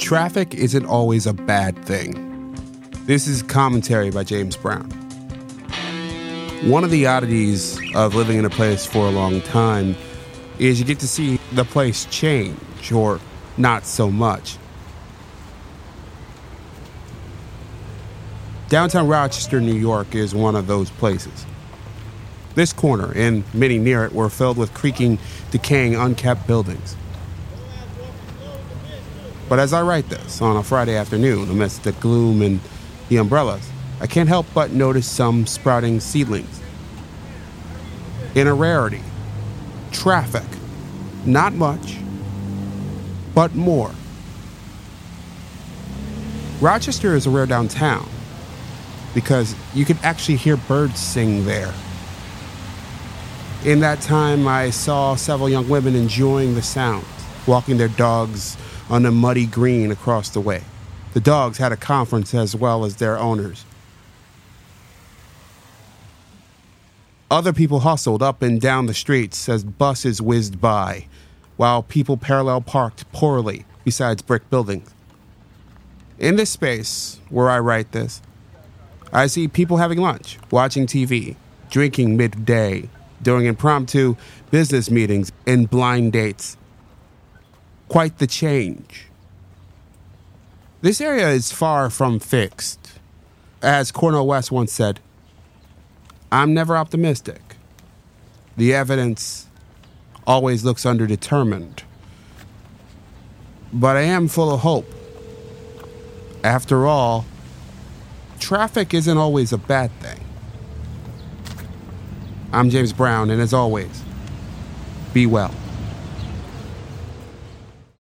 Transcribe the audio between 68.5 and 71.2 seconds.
down the streets as buses whizzed by,